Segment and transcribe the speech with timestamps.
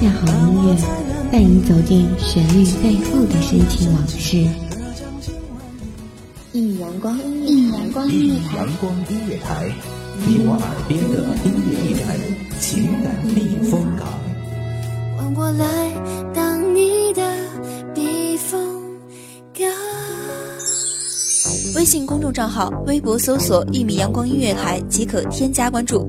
[0.00, 0.76] 下好音乐，
[1.32, 4.46] 带你走进旋律背后的深情往事。
[6.52, 9.68] 一米阳光，一米阳光音乐台，阳光音乐台，
[10.24, 12.16] 你我耳边的音乐驿站，
[12.60, 14.06] 情感避风港。
[15.16, 15.66] 换我来
[16.32, 17.20] 当你的
[17.92, 18.80] 避风
[19.52, 19.66] 港。
[21.74, 26.08] 微信公众账号、微博搜索“一米阳光音乐台”即可添加关注。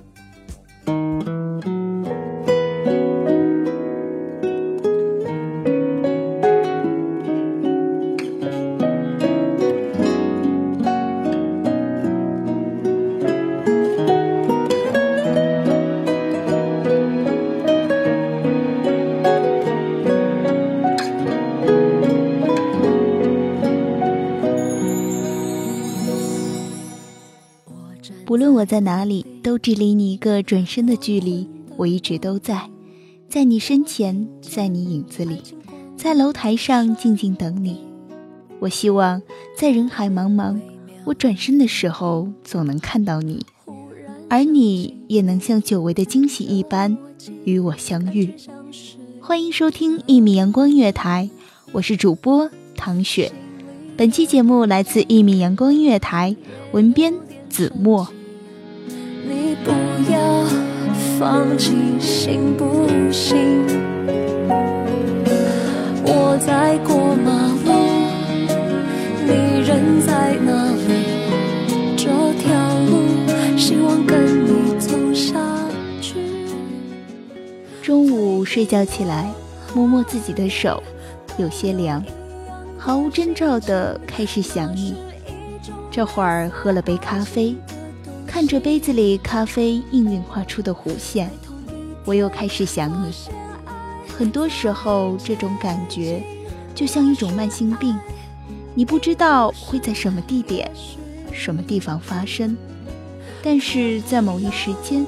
[28.51, 31.47] 我在哪里，都只离你一个转身的距离。
[31.77, 32.69] 我一直都在，
[33.29, 35.41] 在你身前，在你影子里，
[35.97, 37.79] 在楼台上静静等你。
[38.59, 39.21] 我希望
[39.57, 40.59] 在人海茫茫，
[41.05, 43.45] 我转身的时候总能看到你，
[44.29, 46.97] 而你也能像久违的惊喜一般
[47.45, 48.33] 与我相遇。
[49.19, 51.29] 欢迎收听一米阳光音乐台，
[51.71, 53.31] 我是主播唐雪。
[53.97, 56.35] 本期节目来自一米阳光音乐台，
[56.73, 57.13] 文编
[57.49, 58.07] 子墨。
[61.21, 63.63] 放弃，行不行？
[66.03, 67.29] 我在过马
[67.63, 67.71] 路，
[69.27, 70.89] 你人在哪里？
[71.95, 72.07] 这
[72.41, 72.49] 条
[72.89, 73.05] 路，
[73.55, 75.39] 希望跟你走下
[76.01, 76.15] 去。
[77.83, 79.29] 中午睡觉起来，
[79.75, 80.81] 摸摸自己的手，
[81.37, 82.03] 有些凉，
[82.79, 84.95] 毫无征兆的开始想你。
[85.91, 87.55] 这会儿喝了杯咖啡。
[88.31, 91.29] 看着杯子里咖啡氤氲画出的弧线，
[92.05, 93.13] 我又开始想你。
[94.17, 96.23] 很多时候，这种感觉
[96.73, 97.93] 就像一种慢性病，
[98.73, 100.71] 你不知道会在什么地点、
[101.33, 102.55] 什么地方发生，
[103.43, 105.05] 但是在某一时间、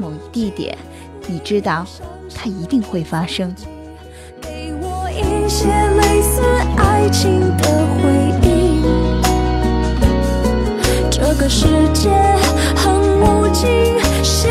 [0.00, 0.76] 某一地点，
[1.28, 1.86] 你知道
[2.34, 3.54] 它一定会发生。
[4.42, 6.42] 给我一些类似
[6.76, 8.10] 爱情的回
[8.42, 8.56] 忆。
[11.08, 12.10] 这个世界
[13.58, 13.66] 谢
[14.22, 14.50] 谢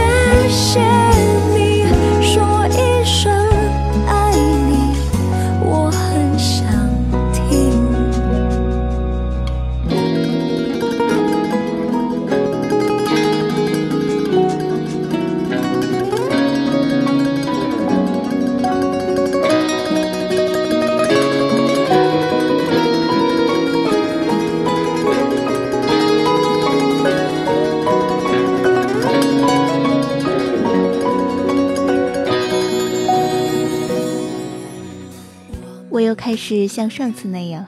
[35.95, 37.67] 我又开始像上次那样，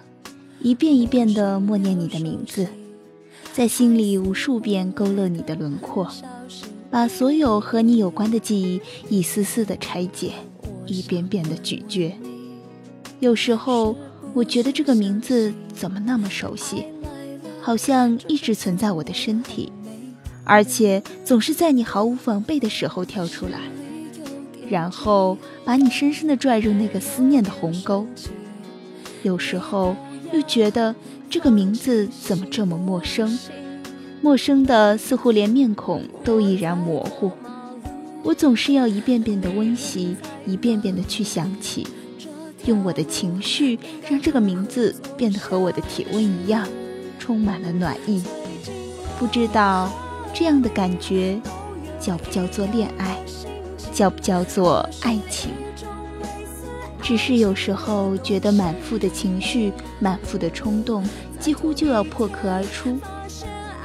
[0.60, 2.68] 一遍一遍地默念你的名字，
[3.54, 6.06] 在心里无数遍勾勒你的轮廓，
[6.92, 10.34] 把所有和你有关的记忆一丝丝地拆解，
[10.86, 12.14] 一遍遍地咀嚼。
[13.22, 13.96] 有时候，
[14.34, 16.84] 我觉得这个名字怎么那么熟悉，
[17.62, 19.72] 好像一直存在我的身体，
[20.44, 23.62] 而且总是在你毫无防备的时候跳出来。
[24.70, 28.06] 然后把你深深地拽入那个思念的鸿沟。
[29.24, 29.96] 有时候
[30.32, 30.96] 又觉得
[31.30, 33.38] 这个名字怎么这么陌生，
[34.22, 37.32] 陌生的似乎连面孔都已然模糊。
[38.24, 40.16] 我总是要一遍遍的温习，
[40.46, 41.88] 一遍遍的去想起，
[42.66, 43.80] 用我的情绪
[44.10, 46.68] 让这个名字变得和我的体温一样，
[47.20, 48.22] 充满了暖意。
[49.18, 49.90] 不知道
[50.34, 51.40] 这样的感觉
[52.00, 53.18] 叫不叫做恋爱？
[53.98, 55.50] 叫不叫做爱情？
[57.02, 61.04] 只是有时候觉得满腹的情绪、满腹的冲动，
[61.40, 63.00] 几乎就要破壳而出，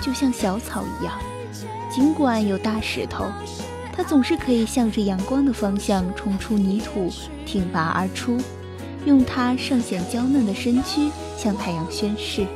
[0.03, 1.15] 就像小草一样。
[1.91, 3.25] 尽管有大石头，
[3.91, 7.11] 它总是可以向着阳光的方向冲出泥土，
[7.47, 8.37] 挺拔而出，
[9.07, 12.47] 用它尚显娇嫩的身躯向太阳宣誓。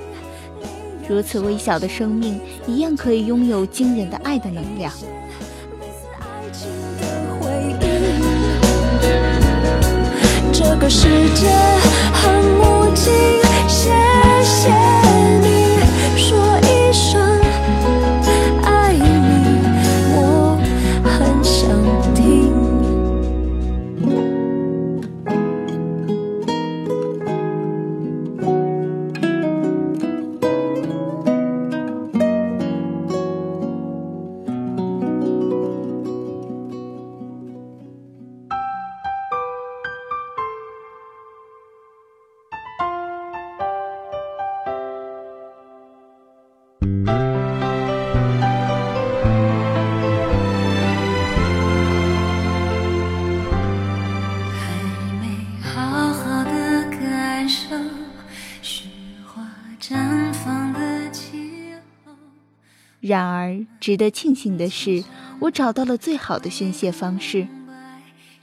[1.09, 4.93] 如此微小的生命，一样可以拥有惊人的爱的能量。
[10.69, 11.49] 这个世界
[12.13, 13.13] 很无情，
[13.69, 13.89] 谢
[14.43, 14.96] 谢。
[63.07, 65.05] 然而，值得庆幸的是，
[65.39, 67.47] 我找到了最好的宣泄方式。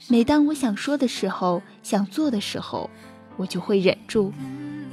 [0.08, 2.88] 每当我想说的时候，想做的时候，
[3.36, 4.32] 我就会忍住，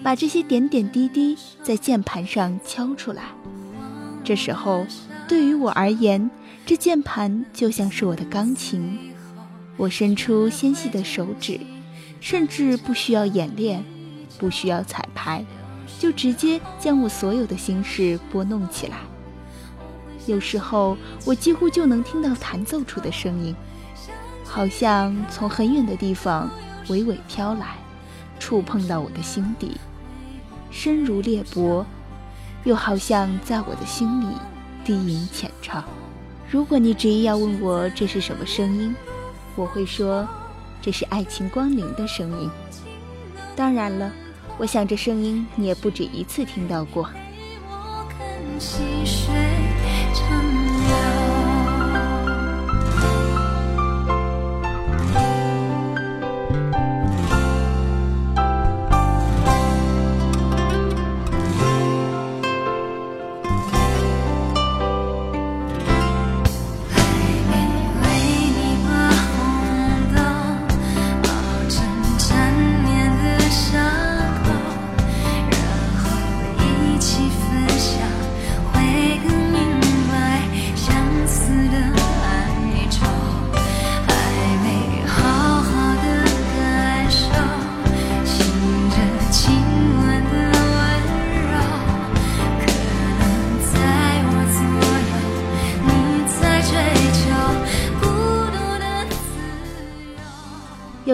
[0.03, 3.23] 把这些点点滴滴在键盘上敲出来。
[4.25, 4.85] 这时候，
[5.25, 6.29] 对于我而言，
[6.65, 8.99] 这键盘就像是我的钢琴。
[9.77, 11.57] 我伸出纤细的手指，
[12.19, 13.81] 甚至不需要演练，
[14.37, 15.45] 不需要彩排，
[15.97, 18.97] 就直接将我所有的心事拨弄起来。
[20.27, 23.55] 有时候，我几乎就能听到弹奏出的声音，
[24.45, 26.49] 好像从很远的地方
[26.87, 27.75] 娓娓飘来，
[28.39, 29.77] 触碰到我的心底，
[30.69, 31.85] 深如裂帛，
[32.63, 34.27] 又好像在我的心里
[34.85, 35.83] 低吟浅唱。
[36.49, 38.95] 如果你执意要问我这是什么声音，
[39.55, 40.27] 我会说，
[40.81, 42.49] 这是爱情光临的声音。
[43.55, 44.11] 当然了，
[44.57, 47.09] 我想这声音你也不止一次听到过。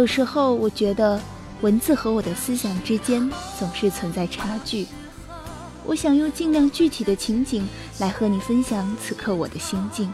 [0.08, 1.20] 有时候我觉得，
[1.60, 4.88] 文字和我的思想之间总是存在差距。
[5.86, 7.68] 我想用尽量具体的情景
[8.00, 10.10] 来和你分享此刻我的心境。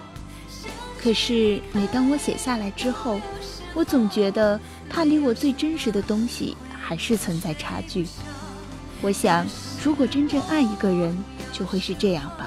[0.99, 3.21] 可是每当我写下来之后，
[3.75, 4.59] 我总觉得
[4.89, 8.07] 它离我最真实的东西还是存在差距。
[8.99, 9.45] 我想，
[9.83, 11.15] 如果真正爱一个人，
[11.51, 12.42] 就会是这样吧。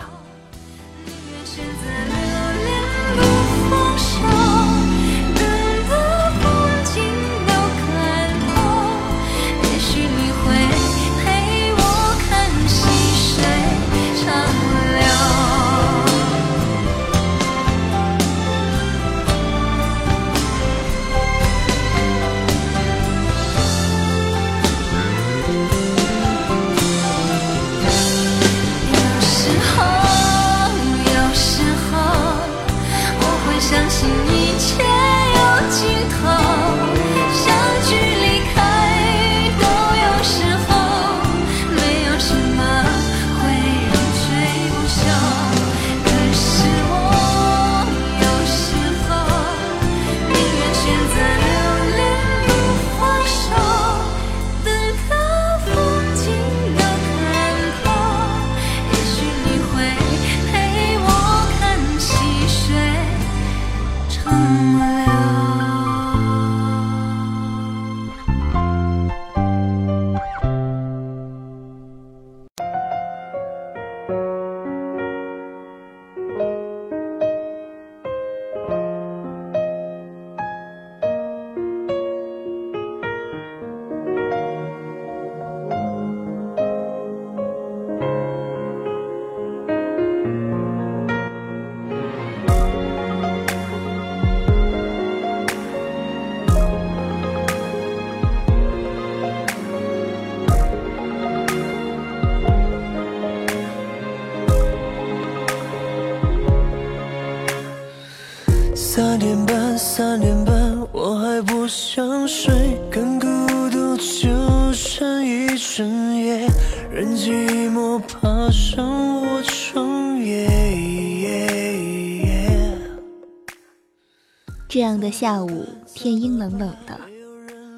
[124.76, 125.64] 这样的下午，
[125.94, 127.00] 天阴冷冷的，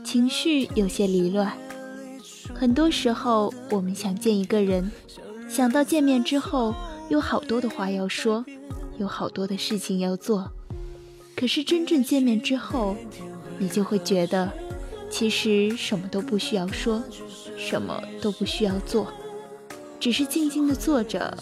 [0.05, 1.57] 情绪有些离乱。
[2.53, 4.91] 很多时候，我们想见一个人，
[5.49, 6.75] 想到见面之后
[7.09, 8.45] 有好多的话要说，
[8.97, 10.51] 有好多的事情要做。
[11.37, 12.97] 可是真正见面之后，
[13.61, 14.51] 你就会觉得，
[15.09, 17.01] 其实什么都不需要说，
[17.57, 19.07] 什么都不需要做，
[20.01, 21.39] 只是静静的坐着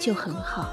[0.00, 0.68] 就很好。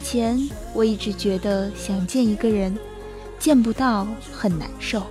[0.00, 2.78] 以前我一直觉得想见一个人，
[3.36, 5.02] 见不到很难受。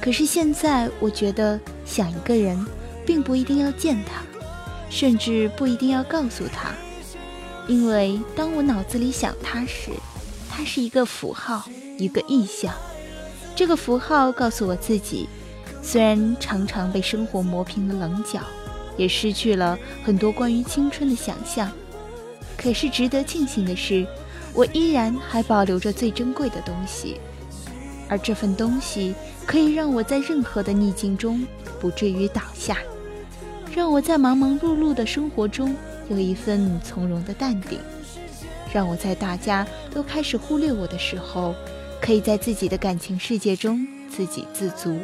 [0.00, 2.64] 可是现在我觉得想一个人，
[3.04, 4.22] 并不一定要见他，
[4.88, 6.70] 甚至不一定要告诉他，
[7.66, 9.90] 因为当我脑子里想他时，
[10.48, 11.64] 他是一个符号，
[11.98, 12.72] 一个意象。
[13.56, 15.28] 这个符号告诉我自己，
[15.82, 18.40] 虽然常常被生活磨平了棱角，
[18.96, 21.68] 也失去了很多关于青春的想象，
[22.56, 24.06] 可是值得庆幸的是，
[24.52, 27.20] 我依然还保留着最珍贵的东西，
[28.08, 29.14] 而这份东西。
[29.46, 31.46] 可以让我在任何的逆境中
[31.78, 32.78] 不至于倒下，
[33.74, 35.76] 让我在忙忙碌碌的生活中
[36.08, 37.78] 有一份从容的淡定，
[38.72, 41.54] 让我在大家都开始忽略我的时候，
[42.00, 44.98] 可以在自己的感情世界中自给自足，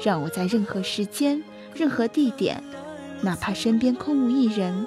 [0.00, 1.42] 让我在任何时间、
[1.74, 2.62] 任何地点，
[3.20, 4.86] 哪怕身边空无一人，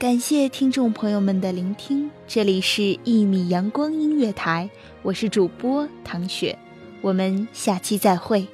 [0.00, 4.66] 感谢听众朋友们的聆听，这里是《一米阳光音乐台》，
[5.02, 6.58] 我是主播唐雪，
[7.02, 8.46] 我们下期再会。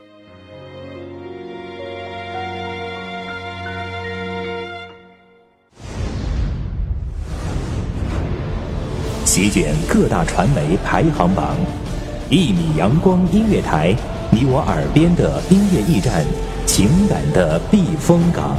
[9.24, 11.56] 席卷各大传媒排行榜，
[12.34, 13.94] 《一米阳光音乐台》，
[14.32, 16.24] 你我耳边的音乐驿站，
[16.66, 18.58] 情感的避风港。